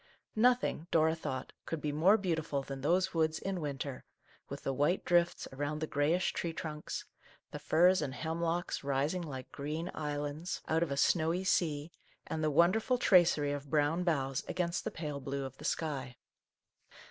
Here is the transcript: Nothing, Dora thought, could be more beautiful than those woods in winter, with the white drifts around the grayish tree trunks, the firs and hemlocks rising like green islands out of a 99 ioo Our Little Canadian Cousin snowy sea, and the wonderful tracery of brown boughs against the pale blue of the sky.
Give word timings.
Nothing, 0.35 0.87
Dora 0.89 1.13
thought, 1.13 1.53
could 1.67 1.79
be 1.79 1.91
more 1.91 2.17
beautiful 2.17 2.63
than 2.63 2.81
those 2.81 3.13
woods 3.13 3.37
in 3.37 3.61
winter, 3.61 4.03
with 4.49 4.63
the 4.63 4.73
white 4.73 5.05
drifts 5.05 5.47
around 5.53 5.77
the 5.77 5.85
grayish 5.85 6.33
tree 6.33 6.53
trunks, 6.53 7.05
the 7.51 7.59
firs 7.59 8.01
and 8.01 8.15
hemlocks 8.15 8.83
rising 8.83 9.21
like 9.21 9.51
green 9.51 9.91
islands 9.93 10.59
out 10.67 10.81
of 10.81 10.89
a 10.89 10.97
99 10.97 11.05
ioo 11.05 11.11
Our 11.21 11.29
Little 11.29 11.33
Canadian 11.35 11.43
Cousin 11.43 11.43
snowy 11.43 11.43
sea, 11.83 11.91
and 12.25 12.43
the 12.43 12.49
wonderful 12.49 12.97
tracery 12.97 13.51
of 13.51 13.69
brown 13.69 14.03
boughs 14.03 14.43
against 14.47 14.83
the 14.85 14.89
pale 14.89 15.19
blue 15.19 15.45
of 15.45 15.57
the 15.57 15.65
sky. 15.65 16.15